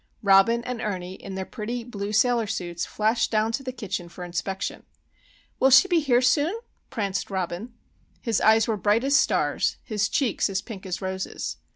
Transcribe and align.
Robin 0.23 0.63
and 0.63 0.81
Ernie 0.81 1.13
in 1.13 1.35
their 1.35 1.45
pretty 1.45 1.83
blue 1.83 2.11
sailor 2.11 2.47
suits 2.47 2.87
flashed 2.87 3.29
down 3.29 3.51
to 3.51 3.61
the 3.61 3.71
kitchen 3.71 4.09
for 4.09 4.23
inspection. 4.23 4.83
"Will 5.59 5.69
she 5.69 5.87
be 5.87 5.99
here 5.99 6.23
soon?" 6.23 6.55
pranced 6.89 7.29
Robin. 7.29 7.73
His 8.19 8.41
eyes 8.41 8.67
were 8.67 8.77
bright 8.77 9.03
as 9.03 9.15
stars, 9.15 9.77
his 9.83 10.09
cheeks 10.09 10.49
as 10.49 10.59
pink 10.59 10.87
as 10.87 11.03
roses. 11.03 11.57